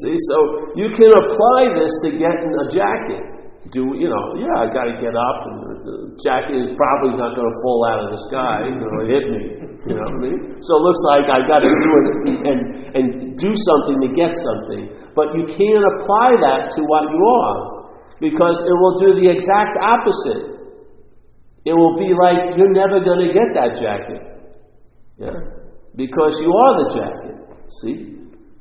[0.00, 0.36] See, so
[0.80, 3.20] you can apply this to getting a jacket.
[3.68, 4.26] Do you know?
[4.40, 7.84] Yeah, I got to get up, and the jacket is probably not going to fall
[7.84, 8.64] out of the sky.
[8.72, 9.42] Know, hit me.
[9.84, 10.40] You know what I mean?
[10.64, 12.06] So it looks like I got to do it
[12.48, 12.60] and,
[12.96, 13.06] and
[13.36, 14.88] do something to get something.
[15.12, 17.92] But you can't apply that to what you are
[18.24, 20.64] because it will do the exact opposite.
[21.68, 24.20] It will be like you're never going to get that jacket.
[25.20, 25.36] Yeah?
[25.94, 27.36] Because you are the jacket.
[27.84, 28.19] See?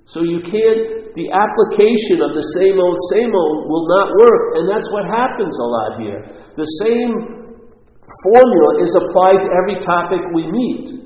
[0.10, 4.58] So you can't, the application of the same old, same old will not work.
[4.58, 6.26] And that's what happens a lot here.
[6.58, 7.14] The same
[8.26, 10.98] formula is applied to every topic we meet.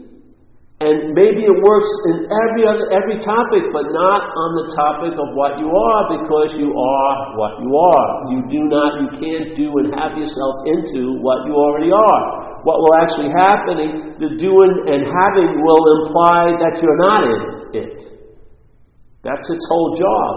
[0.80, 5.36] And maybe it works in every other every topic, but not on the topic of
[5.36, 8.08] what you are, because you are what you are.
[8.32, 12.24] You do not, you can't do and have yourself into what you already are.
[12.64, 17.40] What will actually happen, the doing and having will imply that you're not in
[17.84, 18.13] it.
[19.24, 20.32] That's its whole job.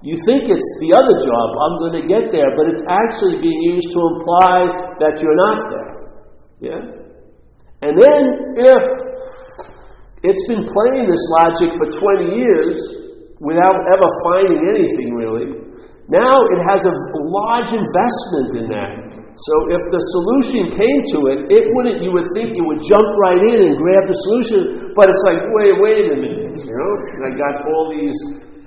[0.00, 3.60] You think it's the other job, I'm going to get there, but it's actually being
[3.76, 4.58] used to imply
[5.02, 5.92] that you're not there.
[6.62, 6.82] Yeah?
[7.84, 8.20] And then
[8.56, 8.82] if
[10.24, 12.76] it's been playing this logic for 20 years
[13.40, 15.48] without ever finding anything really.
[16.12, 18.92] Now it has a large investment in that.
[19.32, 23.08] So if the solution came to it, it wouldn't, you would think it would jump
[23.16, 26.92] right in and grab the solution, but it's like, wait, wait a minute, you know?
[27.26, 28.14] I got all these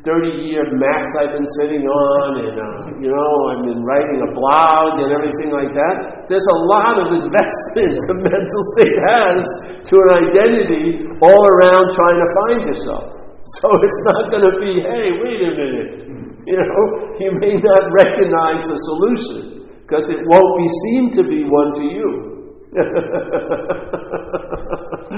[0.03, 4.35] 30 year max I've been sitting on, and, uh, you know, I've been writing a
[4.35, 6.27] blog and everything like that.
[6.27, 9.47] There's a lot of investment the mental state has
[9.87, 13.15] to an identity all around trying to find yourself.
[13.63, 16.03] So it's not going to be, hey, wait a minute.
[16.43, 21.47] You know, you may not recognize the solution because it won't be seen to be
[21.47, 22.33] one to you.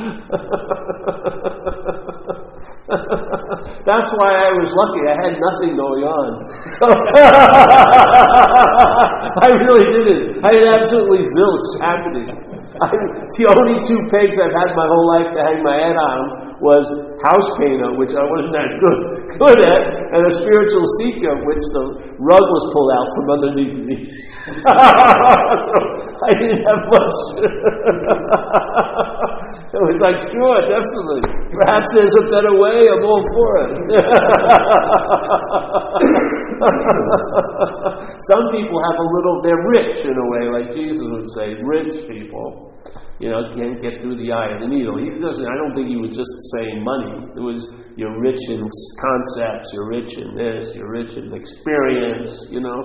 [3.86, 5.06] That's why I was lucky.
[5.06, 6.30] I had nothing going on.
[6.74, 6.86] So
[9.46, 10.42] I really didn't.
[10.42, 12.30] I had absolutely zilch happening.
[12.82, 12.90] I,
[13.38, 16.92] the only two pegs I've had my whole life to hang my head on was
[17.24, 19.84] house painter, which I wasn't that good good at,
[20.16, 21.84] and a spiritual seeker, which the
[22.20, 23.98] rug was pulled out from underneath me.
[26.16, 27.20] I didn't have much.
[29.72, 31.22] It was like, sure, definitely.
[31.54, 32.82] Perhaps there's a better way.
[32.86, 33.72] I'm all for it.
[38.32, 41.94] Some people have a little, they're rich in a way, like Jesus would say, rich
[42.08, 42.72] people
[43.20, 45.00] you know, can't get through the eye of the needle.
[45.00, 45.48] He doesn't.
[45.48, 47.32] I don't think he was just saying money.
[47.32, 47.64] It was
[47.96, 52.28] you're rich in concepts, you're rich in this, you're rich in experience.
[52.52, 52.76] You know,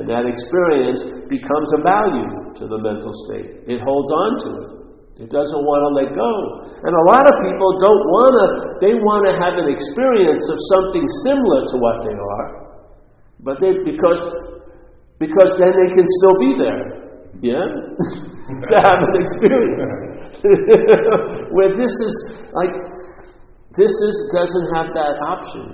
[0.00, 3.68] and that experience becomes a value to the mental state.
[3.68, 4.85] It holds on to it.
[5.16, 6.32] It doesn't want to let go.
[6.84, 8.46] And a lot of people don't want to.
[8.84, 12.48] They want to have an experience of something similar to what they are,
[13.40, 14.20] but they because
[15.16, 16.80] because then they can still be there.
[17.40, 17.64] Yeah.
[18.68, 19.96] to have an experience.
[21.56, 22.16] Where this is
[22.52, 22.76] like
[23.72, 25.64] this is doesn't have that option.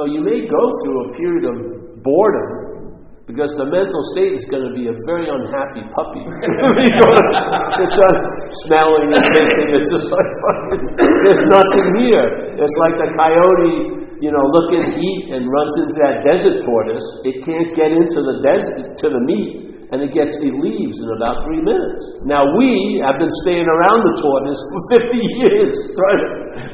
[0.00, 2.61] So you may go through a period of boredom
[3.32, 6.20] because the mental state is going to be a very unhappy puppy.
[7.80, 8.20] it's just
[8.68, 9.68] smelling and tasting.
[9.72, 10.30] It's just like
[11.24, 12.52] there's nothing here.
[12.60, 17.02] It's like the coyote you know, looking to eat and runs into that desert tortoise,
[17.26, 21.08] it can't get into the desert to the meat and it gets me leaves in
[21.20, 22.24] about three minutes.
[22.24, 26.28] Now we have been staying around the tortoise for 50 years trying to,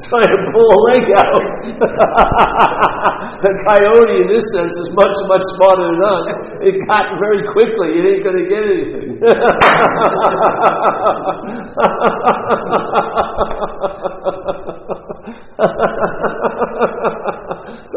[0.07, 1.42] trying to pull a leg out.
[3.42, 6.31] the coyote in this sense is much, much smarter than us.
[6.62, 7.98] It got very quickly.
[7.98, 9.18] It ain't going to get anything.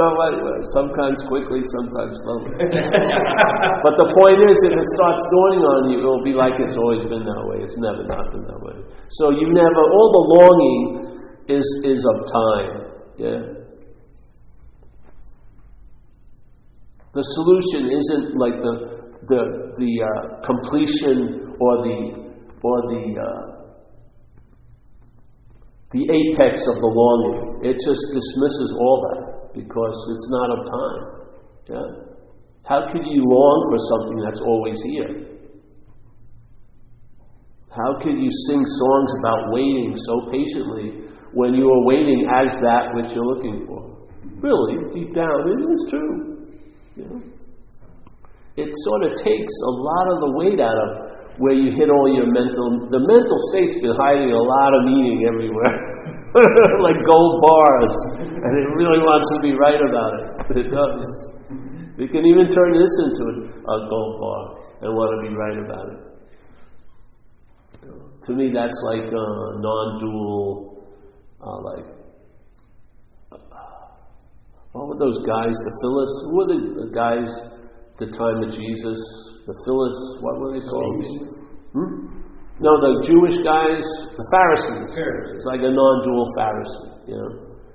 [0.02, 2.52] so sometimes quickly, sometimes slowly.
[3.86, 7.06] but the point is, if it starts dawning on you, it'll be like it's always
[7.06, 7.62] been that way.
[7.62, 8.78] It's never not been that way.
[9.22, 9.82] So you never.
[9.94, 10.82] All the longing
[11.50, 12.74] is is of time.
[13.18, 13.42] Yeah.
[17.14, 18.74] The solution isn't like the
[19.28, 19.42] the
[19.78, 21.98] the uh, completion or the
[22.64, 23.44] or the uh,
[25.92, 27.68] the apex of the longing.
[27.70, 31.04] It just dismisses all that because it's not of time.
[31.70, 31.90] Yeah?
[32.64, 35.32] How could you long for something that's always here?
[37.72, 42.92] How could you sing songs about waiting so patiently when you are waiting as that
[42.94, 44.08] which you're looking for?
[44.44, 46.32] Really, deep down, it is true.
[48.58, 50.90] It sort of takes a lot of the weight out of
[51.40, 52.92] where you hit all your mental.
[52.92, 55.76] The mental state's been hiding a lot of meaning everywhere,
[56.86, 60.64] like gold bars, and it really wants to be right about it.
[60.64, 61.32] It does.
[61.98, 65.88] We can even turn this into a, gold bar and want to be right about
[65.92, 66.00] it.
[68.26, 69.26] to me, that's like a
[69.60, 70.88] non-dual,
[71.42, 71.86] uh, like
[74.72, 75.52] what were those guys?
[75.52, 76.14] The Phyllis?
[76.24, 77.28] Who were the, the guys
[77.92, 79.00] at the time of Jesus?
[79.46, 79.98] The Phyllis?
[80.22, 81.04] What were they called?
[81.74, 82.21] Hmm?
[82.60, 83.86] No, the Jewish guys,
[84.18, 84.92] the Pharisees.
[85.38, 87.10] It's like a non-dual Pharisee.
[87.10, 87.30] You know,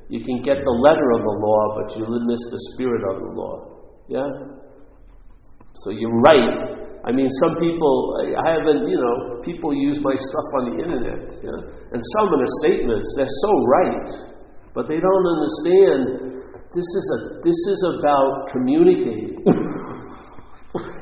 [0.08, 3.30] you can get the letter of the law, but you miss the spirit of the
[3.34, 3.54] law.
[4.06, 4.30] Yeah.
[5.82, 6.86] So you're right.
[7.06, 7.94] I mean, some people,
[8.34, 11.60] I haven't, you know, people use my stuff on the internet, yeah?
[11.94, 14.10] and some of the statements, they're so right,
[14.74, 16.42] but they don't understand
[16.74, 19.38] this is, a, this is about communicating.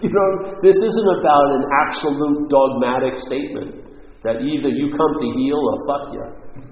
[0.05, 0.29] you know,
[0.62, 3.85] this isn't about an absolute dogmatic statement
[4.25, 6.25] that either you come to heal or fuck you.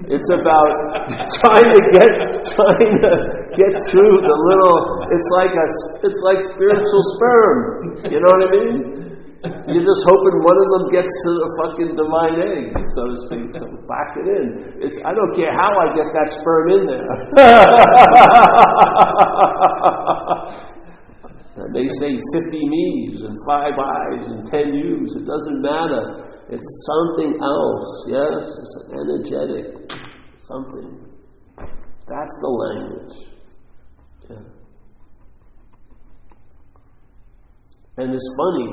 [0.09, 0.73] It's about
[1.45, 2.11] trying to get
[2.57, 3.13] trying to
[3.55, 4.77] get through the little.
[5.13, 5.67] It's like a
[6.07, 7.59] it's like spiritual sperm.
[8.11, 8.77] You know what I mean?
[9.43, 13.51] You're just hoping one of them gets to the fucking divine egg, so to speak.
[13.59, 14.47] So back it in.
[14.87, 17.07] It's I don't care how I get that sperm in there.
[21.57, 25.17] and they say 50 me's and five I's and 10 U's.
[25.17, 26.33] It doesn't matter.
[26.49, 28.07] It's something else.
[28.09, 29.67] Yes, it's energetic.
[30.41, 31.07] Something.
[31.59, 33.17] That's the language.
[34.31, 34.37] Yeah.
[37.99, 38.69] And it's funny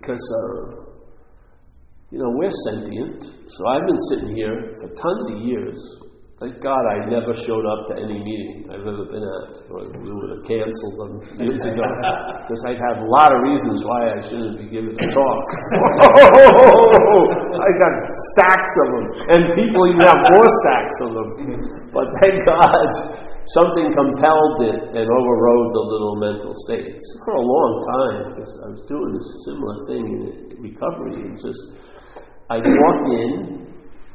[0.00, 0.84] because, uh,
[2.10, 3.22] you know, we're sentient.
[3.48, 5.80] So I've been sitting here for tons of years.
[6.42, 10.10] Thank God I never showed up to any meeting I've ever been at, or we
[10.10, 11.86] would have canceled them years ago.
[12.44, 15.44] Because I'd have a lot of reasons why I shouldn't be giving a talk.
[17.56, 17.92] I got
[18.36, 21.28] stacks of them, and people even have more stacks of them.
[21.88, 22.84] But thank God
[23.56, 28.68] something compelled it and overrode the little mental states for a long time because I
[28.76, 31.78] was doing a similar thing in recovery and just
[32.52, 33.72] I'd walk in,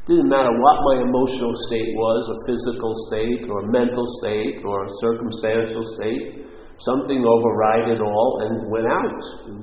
[0.10, 4.90] didn't matter what my emotional state was, a physical state or a mental state or
[4.90, 6.50] a circumstantial state,
[6.82, 9.58] something override it all and went out and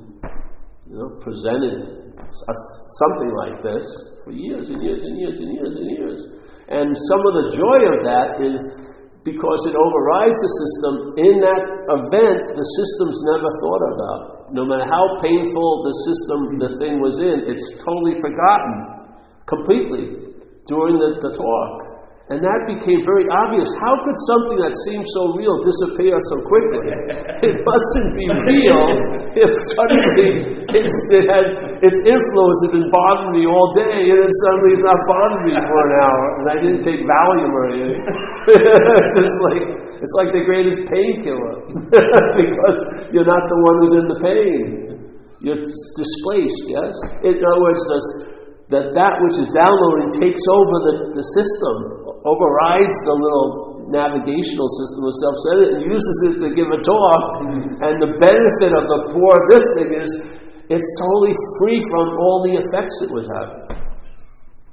[0.87, 2.55] you know, presented a,
[3.03, 3.83] something like this
[4.23, 6.19] for years and years and years and years and years.
[6.71, 8.59] And some of the joy of that is
[9.27, 10.93] because it overrides the system.
[11.27, 14.21] In that event, the system's never thought about.
[14.55, 19.11] No matter how painful the system, the thing was in, it's totally forgotten
[19.43, 20.26] completely
[20.67, 21.87] during the, the talk.
[22.27, 23.71] And that became very obvious.
[23.79, 26.83] How could something that seemed so real disappear so quickly?
[27.47, 28.83] It mustn't be real
[29.31, 34.33] if suddenly it's, it had, its influence had been bothering me all day, and then
[34.43, 38.03] suddenly it's not bothering me for an hour, and I didn't take Valium or anything.
[39.23, 39.63] it's like
[40.03, 41.55] it's like the greatest painkiller
[42.43, 42.79] because
[43.15, 44.61] you're not the one who's in the pain.
[45.39, 46.63] You're displaced.
[46.67, 46.93] Yes.
[47.23, 47.81] In other words,
[48.67, 51.75] that that which is downloading takes over the, the system
[52.27, 57.23] overrides the little navigational system of self-centered and uses it to give a talk.
[57.39, 57.79] Mm-hmm.
[57.79, 60.11] And the benefit of the poor this thing is
[60.67, 63.87] it's totally free from all the effects it was having.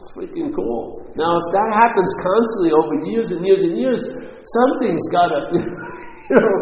[0.03, 1.07] It's freaking cool.
[1.15, 4.03] Now, if that happens constantly over years and years and years,
[4.43, 5.39] something's got to,
[6.31, 6.55] you know,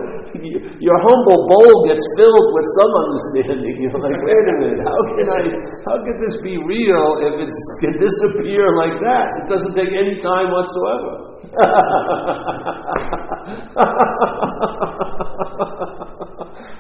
[0.83, 3.79] your humble bowl gets filled with some understanding.
[3.83, 5.41] You're like, wait a minute, how can I,
[5.87, 9.27] how could this be real if it can disappear like that?
[9.39, 11.31] It doesn't take any time whatsoever.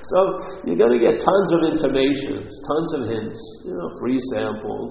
[0.02, 0.18] so
[0.66, 4.90] you're going to get tons of intimations, tons of hints, you know, free samples.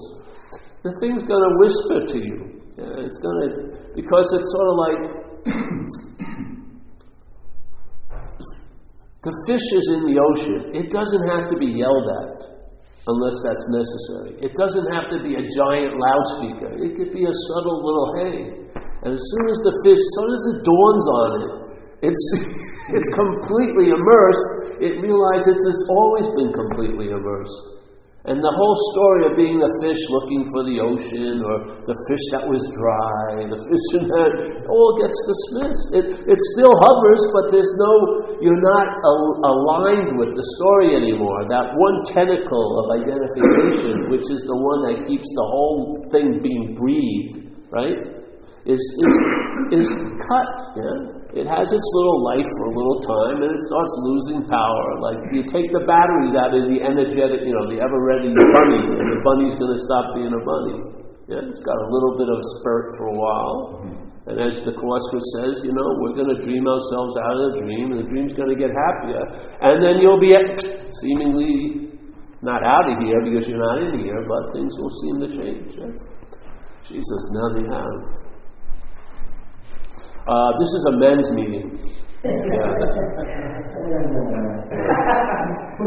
[0.82, 2.62] The thing's going to whisper to you.
[2.78, 3.48] Yeah, it's going to,
[3.94, 4.98] because it's sort of like
[9.22, 10.74] The fish is in the ocean.
[10.74, 12.52] It doesn't have to be yelled at
[13.06, 14.34] unless that's necessary.
[14.42, 16.74] It doesn't have to be a giant loudspeaker.
[16.82, 18.38] It could be a subtle little hey.
[19.06, 21.52] And as soon as the fish, as soon as it dawns on it,
[22.10, 22.24] it's,
[22.98, 24.50] it's completely immersed,
[24.82, 27.82] it realizes it's always been completely immersed.
[28.22, 32.24] And the whole story of being the fish looking for the ocean or the fish
[32.30, 34.30] that was dry, the fish in that,
[34.70, 35.86] all gets dismissed.
[35.90, 37.92] It, it still hovers, but there's no,
[38.42, 41.46] you're not al- aligned with the story anymore.
[41.46, 46.74] That one tentacle of identification, which is the one that keeps the whole thing being
[46.74, 47.96] breathed, right?
[48.66, 49.16] Is, is,
[49.74, 49.88] is
[50.26, 51.22] cut, yeah?
[51.32, 54.86] It has its little life for a little time and it starts losing power.
[55.00, 58.82] Like you take the batteries out of the energetic, you know, the ever ready bunny,
[59.00, 60.78] and the bunny's going to stop being a bunny.
[61.32, 63.56] Yeah, it's got a little bit of spurt for a while.
[64.22, 67.66] And as the Course says, you know, we're going to dream ourselves out of the
[67.66, 69.18] dream, and the dream's going to get happier.
[69.58, 70.30] And then you'll be
[71.02, 71.90] seemingly
[72.38, 75.74] not out of here because you're not in here, but things will seem to change.
[75.74, 75.90] Yeah?
[76.86, 78.22] Jesus, now they have.
[80.22, 81.82] Uh, this is a men's meeting.
[82.22, 82.30] Put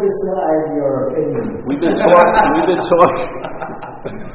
[0.04, 1.64] aside your opinion.
[1.68, 2.52] We've been talking.
[2.52, 4.32] We've been talking.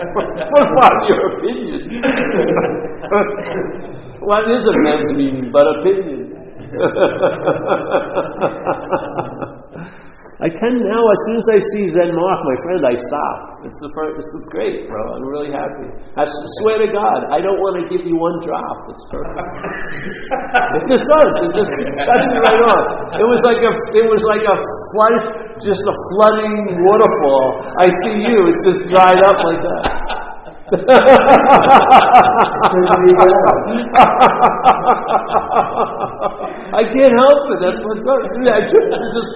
[0.00, 2.00] What about your opinion?
[4.20, 6.32] what is a man's meaning but opinion?
[10.40, 13.60] I tend now, as soon as I see Zen Mark, my friend, I stop.
[13.68, 14.96] It's the first, this is great, bro.
[15.12, 15.84] I'm really happy.
[16.16, 16.24] I
[16.64, 18.88] swear to God, I don't want to give you one drop.
[18.88, 19.36] It's perfect.
[20.80, 21.32] it just does.
[21.44, 23.20] It just shuts it right off.
[23.20, 24.56] It was like a, it was like a
[24.96, 27.62] flood, just a flooding waterfall.
[27.78, 28.48] I see you.
[28.48, 30.16] It's just dried up like that.
[36.70, 37.58] I can't help it.
[37.60, 38.30] That's what goes.
[38.46, 39.34] I just.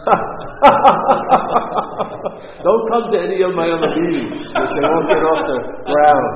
[2.62, 5.58] Don't come to any of my other meetings because they won't get off the
[5.90, 6.26] ground.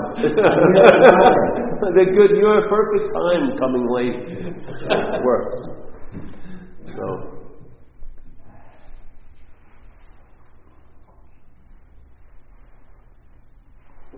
[1.94, 2.30] They're good.
[2.36, 4.43] You're a perfect time coming late.
[5.24, 5.54] Work.
[6.88, 7.30] So.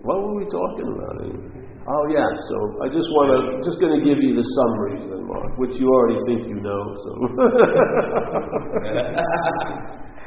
[0.01, 1.21] What were we talking about?
[1.89, 5.23] Oh yeah, so I just want to just going to give you the summaries, then,
[5.27, 6.93] Mark, which you already think you know.
[6.95, 7.11] So,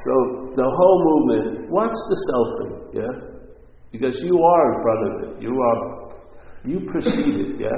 [0.04, 0.12] so
[0.56, 1.68] the whole movement.
[1.70, 2.72] What's the selfing?
[2.96, 3.12] Yeah,
[3.92, 5.42] because you are in front of it.
[5.42, 6.08] You are,
[6.64, 7.60] you perceive it.
[7.60, 7.76] Yeah,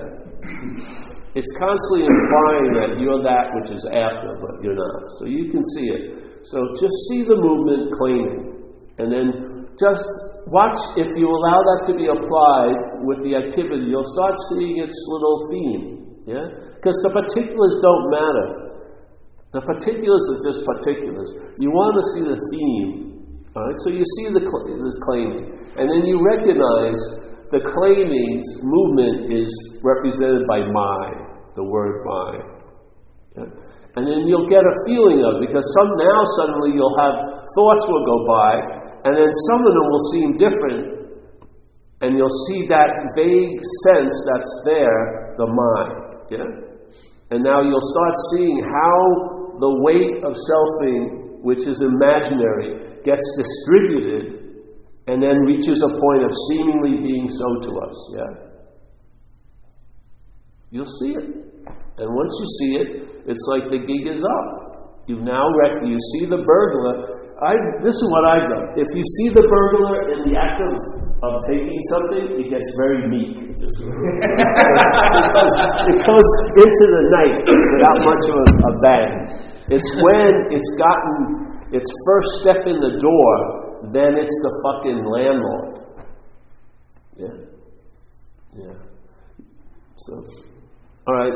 [1.35, 5.09] it's constantly implying that you're that which is after, but you're not.
[5.19, 6.03] So you can see it.
[6.45, 8.41] So just see the movement claiming,
[8.99, 9.27] and then
[9.81, 10.05] just
[10.53, 12.77] watch if you allow that to be applied
[13.09, 15.85] with the activity, you'll start seeing its little theme.
[16.29, 16.47] Yeah?
[16.77, 18.49] Because the particulars don't matter.
[19.53, 21.29] The particulars are just particulars.
[21.61, 23.13] You want to see the theme.
[23.53, 23.79] Alright?
[23.85, 25.45] So you see the this claiming.
[25.77, 27.01] And then you recognize
[27.53, 29.53] the claiming's movement is
[29.85, 31.05] represented by my,
[31.55, 32.31] the word my.
[33.37, 33.49] Yeah?
[33.95, 38.07] And then you'll get a feeling of because some now suddenly you'll have thoughts will
[38.09, 40.83] go by and then some of them will seem different,
[42.03, 45.95] and you'll see that vague sense that's there, the mind.
[46.31, 46.51] Yeah?
[47.31, 54.42] And now you'll start seeing how the weight of selfing, which is imaginary, gets distributed
[55.07, 57.97] and then reaches a point of seemingly being so to us.
[58.15, 58.33] Yeah?
[60.71, 61.27] You'll see it.
[61.99, 62.89] And once you see it,
[63.27, 64.49] it's like the gig is up.
[65.07, 68.71] You've now rec- you see the burglar, I, this is what I've done.
[68.79, 70.79] If you see the burglar in the act of,
[71.27, 73.35] of taking something, it gets very meek.
[73.43, 73.83] because
[75.91, 79.11] it goes into the night without much of a, a bang.
[79.75, 81.19] It's when it's gotten
[81.75, 83.62] its first step in the door,
[83.95, 85.73] then it's the fucking landlord.
[87.17, 87.37] Yeah.
[88.57, 88.75] Yeah.
[89.97, 90.25] So,
[91.07, 91.33] all right.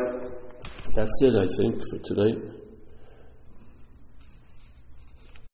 [0.94, 2.55] That's it, I think, for today.